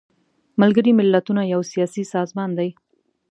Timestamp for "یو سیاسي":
1.53-2.03